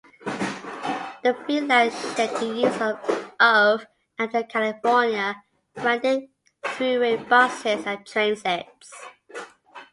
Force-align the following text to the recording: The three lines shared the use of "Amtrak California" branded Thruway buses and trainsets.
The 1.23 1.35
three 1.45 1.61
lines 1.61 1.93
shared 2.15 2.35
the 2.37 2.47
use 2.47 2.81
of 2.81 3.85
"Amtrak 4.17 4.49
California" 4.49 5.43
branded 5.75 6.23
Thruway 6.63 7.17
buses 7.29 7.85
and 7.85 7.99
trainsets. 8.03 8.91